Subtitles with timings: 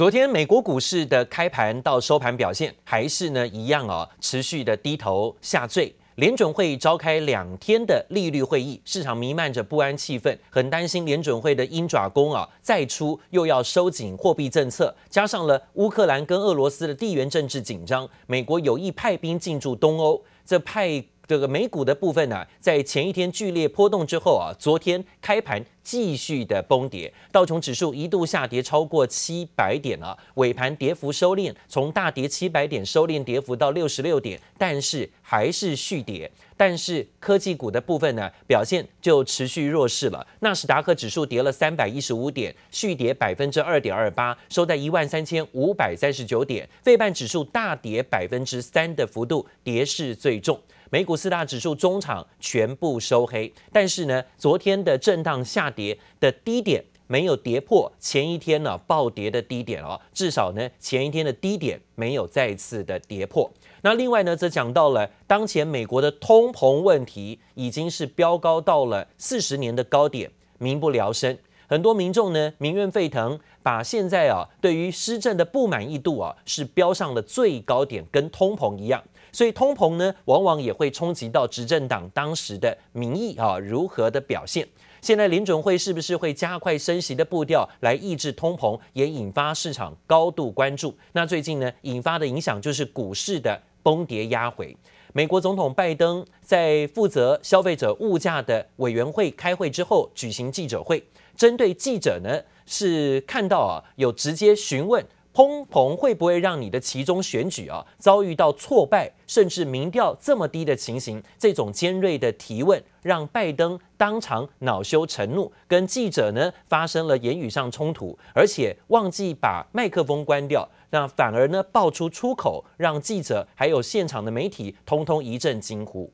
[0.00, 5.94] 昨天美国股市的开盘到收盘表现还是呢一样哦，持续的低头下坠。
[6.14, 21.04] 联准会召开两天的利率会议，市场弥漫着不安气氛，很担心联准会的鹰爪功啊再出，又要收紧货币政策，加上了乌克兰跟俄罗斯的地缘政治紧张，美国有意派兵进驻东欧，这派。
[21.30, 36.28] 这个美股的部分呢、在前一天剧烈波动之后啊，昨天开盘继续的崩跌，道琼指数一度下跌超过七百点啊，尾盘跌幅收敛，从大跌七百点收敛跌幅到六十六点，但是还是续跌。
[36.56, 40.26] 但是科技股的部分呢，表现就持续弱势了。
[40.40, 46.68] 纳斯达克指数跌了三百一十五点，续跌百分之二点二八，收在一万三千五百三十九点。
[46.82, 50.60] 费半指数大跌百分之三的幅度，跌势最重。
[50.92, 63.48] 美股四大指数中场全部收黑，但是呢，昨天的震荡下跌的低点没有跌破前一天呢暴跌的低点哦，至少呢前一天的低点没有再次的跌破。
[63.82, 79.00] 那另外呢，则讲到了当前美国的通膨问题已经是飙高到了四十年的高点，民不聊生，很多民众呢民怨沸腾，把现在啊对于施政的不满意度啊是飙上了最高点，跟通膨一样。
[79.32, 84.66] 所以通膨呢，往往也会冲击到执政党当时的民意啊，如何的表现？
[85.00, 90.94] 现在联准会是不是会加快升息的步调来抑制通膨，也引发市场高度关注。
[91.12, 94.76] 那最近呢，引发的影响就是股市的崩跌压回。
[95.12, 101.02] 美国总统拜登在负责消费者物价的委员会开会之后举行记者会，
[101.34, 105.04] 针对记者呢是看到啊有直接询问。
[105.32, 111.22] 通膨会不会让你的其中选举啊遭遇到挫败，甚至民调这么低的情形？
[111.38, 126.12] 这种尖锐的提问让拜登当场恼羞成怒，跟记者呢发生了言语上冲突，而且忘记把麦克风关掉，那反而呢爆出粗口，让记者还有现场的媒体通通一阵惊呼。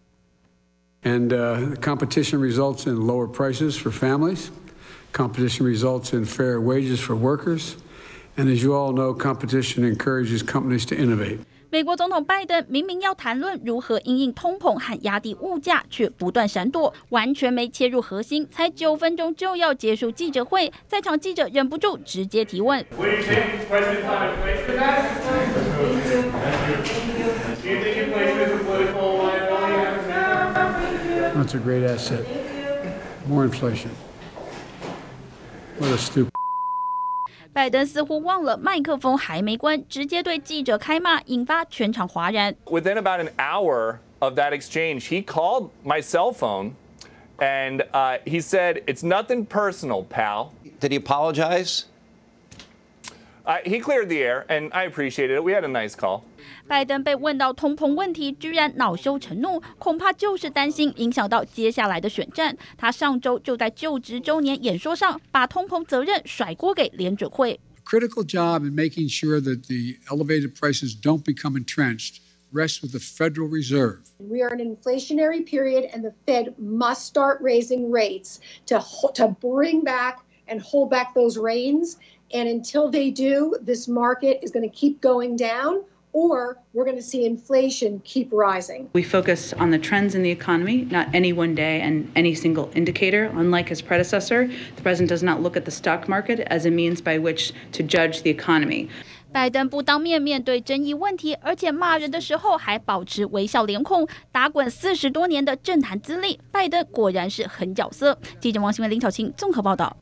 [1.03, 4.49] And uh, competition results in lower prices for families.
[5.13, 7.75] Competition results in fair wages for workers.
[8.38, 11.40] And as you all know, competition encourages companies to innovate.
[11.70, 18.46] 美国总统拜登明明要谈论如何因应通膨和压低物价，却不断闪躲，完全没切入核心。
[18.52, 22.86] 才九分钟就要结束记者会，在场记者忍不住直接提问。
[31.34, 32.26] That's a great asset.
[33.28, 33.92] More inflation.
[35.80, 36.32] What a stupid.
[37.56, 42.56] 拜登似乎忘了麦克风还没关，直接对记者开骂，引发全场哗然。
[42.66, 46.72] Within about an hour of that exchange, he called my cell phone,
[47.38, 51.84] and uh, he said, "It's nothing personal, pal." Did he apologize?
[53.46, 55.44] Uh, he cleared the air, and I appreciated it.
[55.44, 56.22] We had a nice call.
[56.68, 62.56] 拜登被问到通膨问题，居然恼羞成怒，恐怕就是担心影响到接下来的选战。
[62.78, 67.60] 他上周就在就职周年演说上，把通膨责任甩锅给联准会。
[67.84, 72.20] Critical job in making sure that the elevated prices don't become entrenched
[72.54, 74.02] rests with the Federal Reserve.
[74.20, 78.80] We are in an inflationary period, and the Fed must start raising rates to
[79.16, 81.98] to bring back and hold back those reins.
[82.34, 85.84] And until they do, this market is going to keep going down.
[86.14, 88.90] or we're going to see inflation keep rising.
[88.94, 92.70] We focus on the trends in the economy, not any one day and any single
[92.76, 93.32] indicator.
[93.36, 97.02] Unlike his predecessor, the president does not look at the stock market as a means
[97.02, 98.90] by which to judge the economy.
[99.34, 104.06] 拜登不当面面对争议问题，而且骂人的时候还保持微笑脸孔。
[104.30, 108.20] 打滚四十多年的政坛资历，拜登果然是狠角色。
[108.42, 109.96] 记者王新文、林巧清综合报道。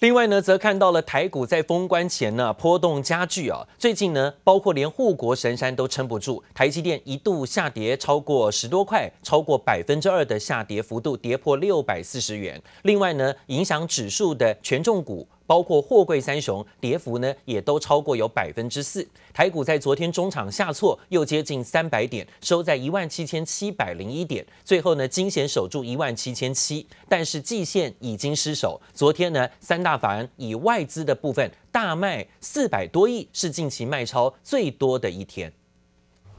[0.00, 3.66] 另外呢，则看到了台股在封关前呢波动加剧啊。
[3.78, 12.60] 最近呢，包括连护国神山都撑不住，台积电一度下跌超过十多块，超过百分之二的下跌幅度，跌破六百四十元。
[12.82, 15.26] 另外呢，影响指数的权重股。
[15.46, 19.06] 包括货柜三雄，跌幅呢也都超过有百分之四。
[19.32, 24.44] 台股在昨天中场下挫，又接近三百点，收在一万七千七百零一点。
[24.64, 28.80] 最后呢，惊险守住一万七千七，但是季线已经失守。
[28.92, 35.52] 昨天呢，三大法人以外资的部分大卖四百多亿，是近期卖超最多的一天。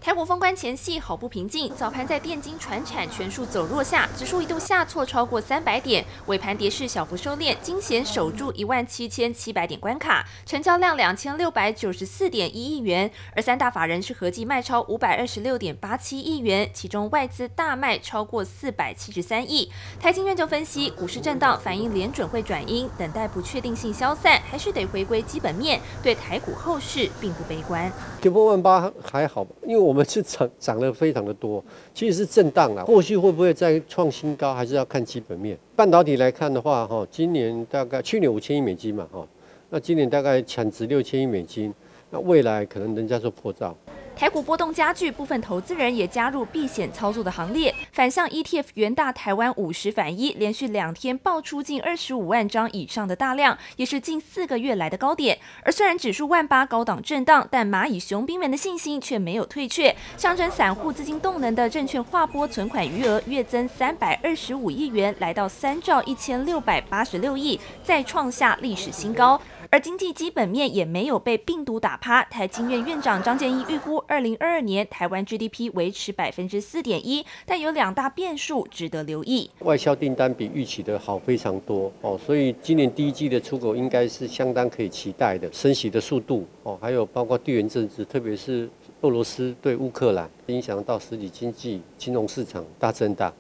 [0.06, 19.72] 台股封关前夕好不平静，早盘在电金传产全数走弱下，指数一度下挫超过三百点，尾盘跌势小幅收敛，惊险守住一万七千七百点关卡，成交量两千六百九十四点一亿元，而三大法人是合计卖超五百二十六点八七亿元，其中外资大卖超过四百七十三亿。
[20.00, 27.92] 台经院就分析，股市震荡反映联准会转鹰，等待不确定性消散，还是得回归基本面，对台股后市并不悲观。
[28.22, 31.64] 跌破万八还好，因为我我们是涨 涨了非常的多，
[31.94, 32.86] 其实是震荡了。
[32.86, 35.58] 后续会不会再创新高，还是要看基本面。
[35.74, 39.26] 半导体来看的话，哈，今年大概去年五千亿美金嘛，哈，
[39.70, 41.74] 那今年大概产值六千亿美金，
[42.10, 43.74] 那未来可能人家说破兆。
[44.16, 47.76] 台股波动加剧，部分投资人也加入避险操作的行列。
[47.92, 55.38] 反向 ETF 元大台湾五十反一连续两天爆出近二十五万张以上的大量，也是近四个月来的高点。
[55.64, 59.94] 而虽然指数万八高档震荡，但蚂蚁雄兵们的信心却没有退却。
[60.16, 69.40] 象征散户资金动能的证券划拨存款余额月增三百二十五亿元，来到三兆一千六百八十六亿，再创下历史新高。
[69.76, 72.24] 而经济基本面也没有被病毒打趴。
[72.24, 79.50] 台经院院长张建一预估，二零二二年台湾 GDP 维持百分之四点一，但有两大变数值得留意。
[79.60, 85.52] 外销订单比预期的好非常多哦，所以今年第一季的出口应该是相当可以期待的。
[85.52, 88.70] 升息的速度哦，还有包括地缘政治，特别是
[89.02, 93.34] 俄罗斯对乌克兰，影响到实体经济、金融市场大震荡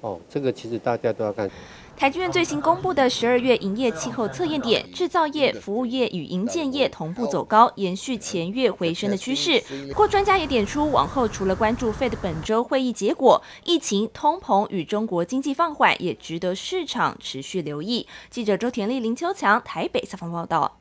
[0.00, 1.50] 哦，这个其实大家都要看。
[1.96, 9.60] 台剧院最新公布的十二月营业气候测验点，制造业、服务业与营建业同步走高，延续前月回升的趋势。
[9.88, 18.06] 不过，专家也点出，往后除了关注 Fed 本周会议结果，疫情、通膨与中国经济放缓，也值得市场持续留意。
[18.30, 20.78] 记者周田丽、林秋强台北采访报道。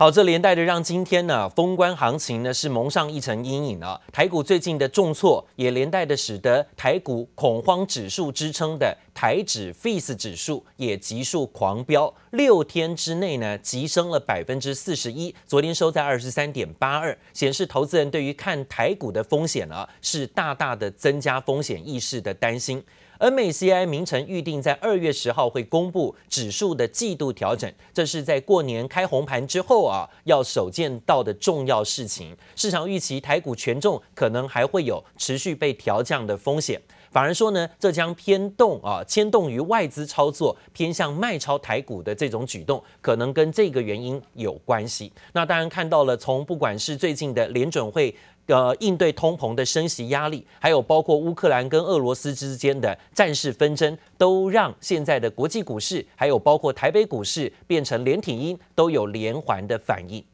[0.00, 4.00] 好，这连带的让今天呢封关行情呢是蒙上一层阴影啊。
[4.12, 22.80] 台股最近的重挫，也连带的使得台股恐慌指数支撑的台指 FEAS 指数也急速狂飙，六天之内呢急升了百分之四十一，昨天收在二十三点八二，显示投资人对于看台股的风险啊是大大的增加风险意识的担心。
[23.18, 32.36] MACI 明晟预定在二月十号会公布指数的季度调整，这是在过年开红盘之后啊，要首见到的重要事情。
[32.54, 36.80] 市场预期台股权重可能还会有持续被调降的风险，
[37.10, 45.12] 反而说呢，这将偏动啊，牵动于外资操作偏向卖超台股的这种举动，可能跟这个原因有关系。
[45.32, 48.14] 那当然看到了，从不管是最近的联准会。
[48.48, 60.24] 呃，应对通膨的升息压力，还有包括乌克兰跟俄罗斯之间的战事纷争，都让现在的国际股市，还有包括台北股市变成连体婴，都有连环的反应。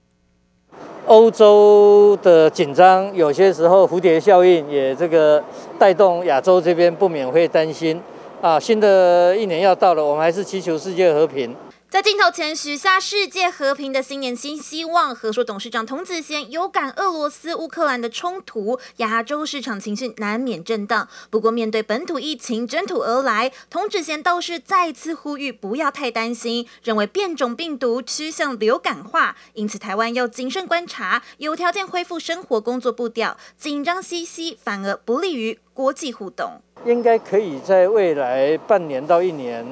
[1.07, 5.43] 欧洲的紧张，有些时候蝴蝶效应也这个
[5.79, 8.01] 带动亚洲这边不免会担心
[8.41, 8.59] 啊。
[8.59, 11.55] 新的一年要到了，我们还是祈求世界和平。
[11.95, 21.09] 在镜头前许下世界和平的新年新希望，和硕董事长童子贤有感俄罗斯乌克兰的冲突，亚洲市场情绪难免震荡。
[21.31, 36.61] 不过面对本土疫情卷土而来，童子贤倒是再次呼吁不要太担心，认为变种病毒趋向流感化，因此台湾要谨慎观察，有条件恢复生活工作步调，紧张兮兮反而不利于国际互动。
[36.85, 39.65] 应该可以在未来半年到一年。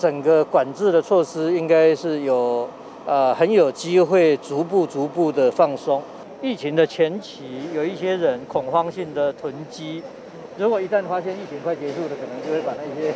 [0.00, 2.66] 整个管制的措施应该是有，
[3.04, 6.02] 呃，很有机会逐步逐步的放松。
[6.40, 10.02] 疫情的前期，有一些人恐慌性的囤积，
[10.56, 13.12] 如果一旦发现疫情快结束了，可能就会把那些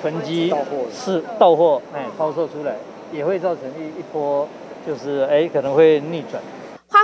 [0.00, 0.54] 囤积
[0.94, 2.76] 是到货，哎，抛售出来，
[3.12, 4.46] 也会造成一一波，
[4.86, 6.40] 就是哎，可能会逆转。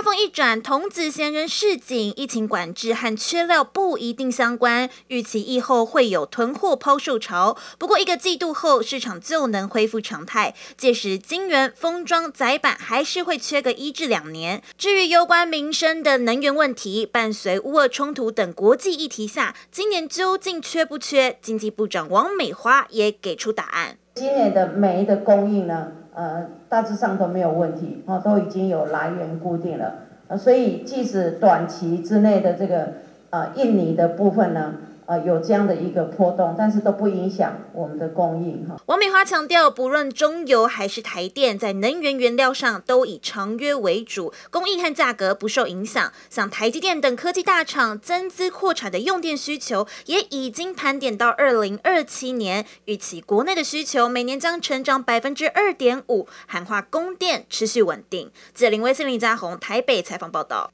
[0.01, 7.57] 风一转，童子贤人市井，疫情管制和缺料不一定相关，预期疫后会有囤货抛售潮。
[7.77, 14.61] 不过一个季度后，市场就能恢复常态，届时晶圆、封装、载板还是会缺个一至两年。
[14.77, 21.37] 至于攸关民生的能源问题，伴随乌俄冲突等国际议题下，今年究竟缺不缺？
[21.41, 23.97] 经济部长王美花也给出答案。
[24.15, 25.91] 今年的煤的供应呢？
[26.19, 29.93] 呃，大致上都没有问题，哦，都已经有来源固定了，
[30.27, 32.89] 呃，所以即使短期之内的这个
[33.29, 34.73] 呃印尼的部分呢。
[35.09, 38.79] 呃，有这样的一个波动，但是都不影响我们的供应哈。
[38.85, 46.13] 王美花强调，不论中油还是台电，在能源原料上都以长约为主，供应和价格不受影响。
[46.29, 58.31] 像台积电等科技大厂增资扩产的用电需求，也已经盘点到二零二七年，预期国内的需求每年将成长百分之二点五，喊话供电持续稳定。
[58.53, 60.69] 记者林威信、林家宏台北采访报道。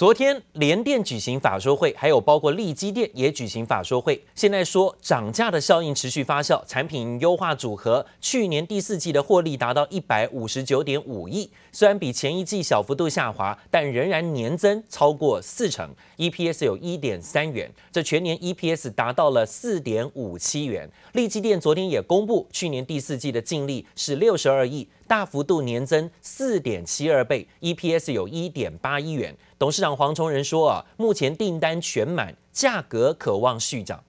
[0.00, 4.18] 昨天联电举行法说会，还有包括力积电也举行法说会。
[4.34, 20.88] 现在说涨价的效应持续发酵，产品优化组合，去年第四季的获利达到一百五十九点五亿，虽然比前一季小幅度下滑，但仍然年增超过四成，EPS 有一点三元，这全年 EPS 达到了四点五七元。
[21.12, 24.88] 力积电昨天也公布，去年第四季的净利是六十二亿。
[25.10, 29.36] 大幅度年增四点七二倍，EPS 有一点八一元。
[29.58, 34.04] 董事长黄崇仁说啊，目前订单全满，价格可望续涨。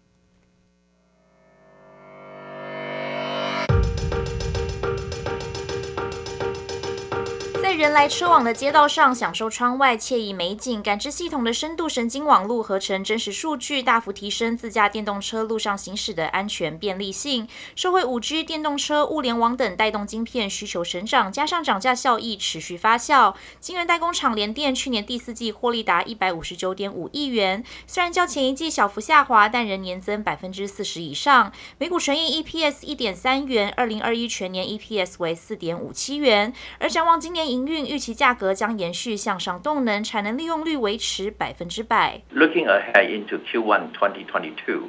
[7.72, 10.84] 在人来车往的街道上，享受窗外惬意美景。
[10.84, 17.48] 感知系统的深度神经网络合成真实数据，大幅提升自驾电动车路上行驶的安全便利性。
[17.74, 23.34] 社会五 G、电动车、物联网等带动晶片需求神涨，加上涨价效益持续发酵。
[23.62, 31.50] 晶圆代工厂联电去年第四季获利达一百五十九点五亿元，虽然较前一季小幅下滑，但仍年增百分之四十以上。
[31.78, 36.54] 每股纯益 EPS 一点三元，二零二一全年 EPS 为四点五七元。
[36.78, 37.85] 而展望今年营运。
[37.85, 42.23] 预期价格将延续向上动能，产能利用率维持百分之百。
[42.33, 44.89] Looking ahead into Q1 2022,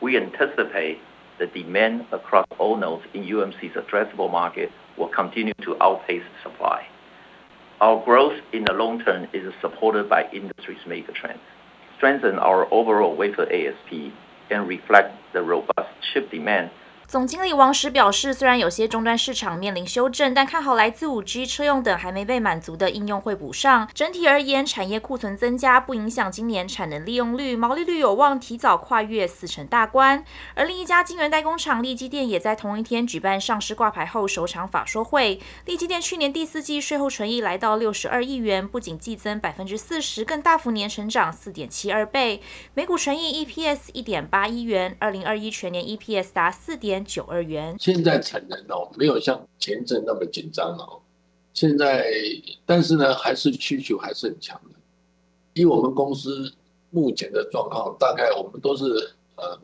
[0.00, 0.98] we anticipate
[1.38, 6.84] the demand across all nodes in UMC's addressable market will continue to outpace supply.
[7.78, 11.40] Our growth in the long term is supported by industry's mega trends,
[11.96, 14.12] strengthen our overall wafer ASP,
[14.50, 16.70] and reflect the robust chip demand.
[17.07, 23.87] 总经理王石表示，虽然有些终端市场面临修正，但看好来自五 G 车用等还没被满足的应用会补上。
[23.93, 30.25] 整体而言，产业库存增加不影响今年产能利用率，毛利率有望提早跨越四成大关。
[30.53, 35.39] 而另一家晶圆代工厂力积电也在同一天举办上市挂牌后首场法说会。
[35.63, 42.41] 力积电去年第四季税后纯益来到六十二亿元，不仅季增百分之四十，更大幅年成长四点七二倍，
[42.73, 46.96] 每股纯益 EPS 一点八一元，二零二一全年 EPS 达四点。
[47.03, 47.75] 九二元。
[47.79, 50.99] 现在产能哦，没有像前阵那么紧张哦。
[51.53, 52.07] 现在，
[52.65, 54.79] 但是呢，还是需求还是很强的。
[55.53, 56.53] 以我们公司
[56.91, 58.85] 目前的状况，大概我们都是
[59.35, 59.59] 呃，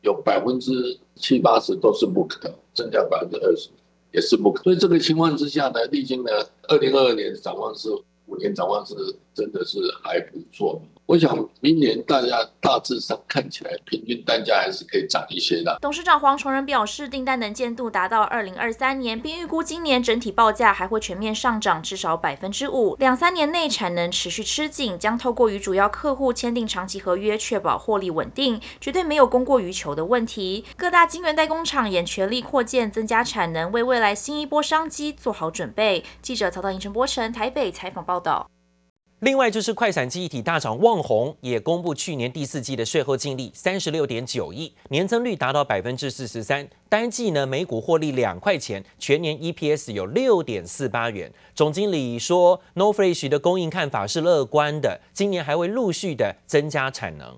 [0.00, 3.68] 有百分之七八十都是 book 的，增加百分之二十
[4.10, 4.62] 也是 book。
[4.62, 6.30] 所以这个情况之下呢，历经呢，
[6.68, 7.90] 二零二二年展望是
[8.26, 8.94] 五年展望是
[9.34, 10.80] 真的是还不错。
[11.08, 15.78] 我想明年大家大致上看起来平均单价还是可以涨一些的。
[15.80, 22.94] 董事长黄崇仁表示，订单能见度达到二零二三年，并预估今年整体报价还会全面上涨至少百分之五。
[22.98, 30.66] 两三年内产能持续吃紧，将透过与主要客户签订长期合约，确保获利稳定，绝对没有供过于求的问题。
[30.76, 36.04] 各大晶圆代工厂也全力扩建，增加产能，为未来新一波商机做好准备。
[36.20, 38.50] 记者曹导、尹成波、陈台北采访报道。
[39.20, 51.32] 另外就是快闪记忆体大厂旺宏也公布去年第四季的税后净利三十六点九亿，年增率达到百分之四十三，单季呢每股获利两块钱，全年 EPS 有六点四八元。
[51.52, 57.36] 总经理说，No Flash 的供应看法是乐观的，今年还会陆续的增加产能。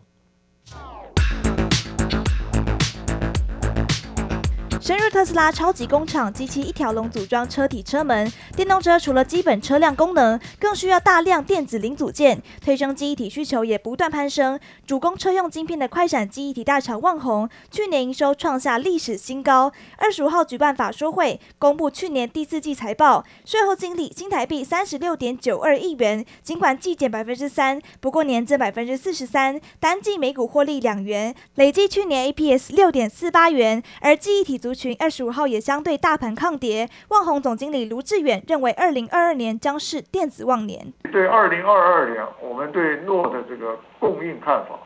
[4.80, 8.32] 深入特斯拉超级工厂，机器一条龙组装车体车门。
[8.56, 14.58] 电动车除了基本车辆功能，更需要大量电子零组件，推升记忆体需求也不断攀升。
[14.86, 19.70] 主攻车用晶片的快闪记忆体大厂旺宏，去年营收创下历史新高。
[19.98, 40.92] 二十五号举办法说会，公布去年第四季财报，税后净利新台币三十六点九二亿元，尽管季减百分之三，不过年增百分之四十三，单季每股获利两元，累计去年 APS 六点四八元，而记忆体足群二十五号也相对大盘抗跌，旺宏总经理卢志远认为，二零二二年将是电子旺年。
[41.12, 44.78] 对二零二二年，我们对诺的这个供应看法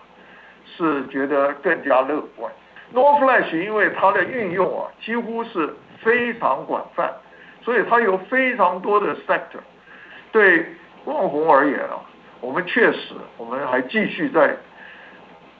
[0.77, 2.53] 是觉得更加乐观。
[2.93, 7.13] NOR Flash 因为它的运用啊，几乎是非常广泛，
[7.63, 9.61] 所以它有非常多的 sector。
[10.31, 10.67] 对
[11.05, 12.01] 旺宏而言啊，
[12.41, 14.57] 我们确实我们还继续在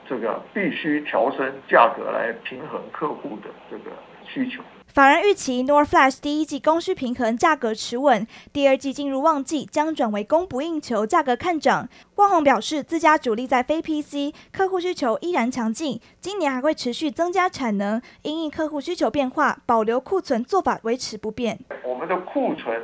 [0.07, 3.91] 这个必须调升价格来平衡客户的这个。
[4.27, 4.61] 需求。
[4.93, 11.89] 法人预期 NOR Flash 第一季供需平衡，价格持稳；第二季进入旺季，将转为供不应求，价格看涨。
[12.15, 21.59] 旺宏表示，自家主力在非 PC，客户需求依然强劲，今年还会持续增加产能，因应客户需求变化，保留库存做法维持不变。
[21.83, 22.81] 我们的库存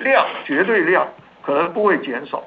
[0.00, 1.06] 量绝对量
[1.42, 2.42] 可能不会减少，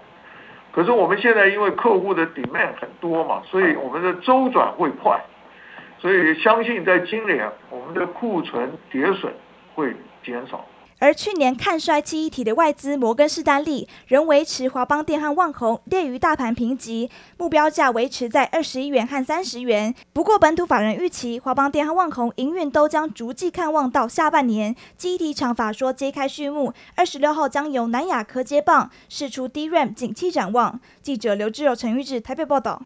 [0.74, 5.18] 可是我们现在因为客户的 demand 很多嘛，所以我们的周转会快。
[6.06, 9.34] 所以相信在今年，我们的库存跌损
[9.74, 9.92] 会
[10.24, 10.64] 减少。
[11.00, 19.96] 而去年看衰记忆体的外资摩根士丹利仍维持华邦电和旺宏列于大盘评级，目标价维持在二十一元和三十元。
[20.14, 24.76] 不过本土法人预期华邦电和旺宏营运都将逐季看望到下半年。
[24.96, 30.80] 记忆体厂法说揭开序幕，二十六号将由南亚科接棒试出 DRAM 景气展望。
[31.02, 32.84] 记者刘志友、陈玉志台北报道。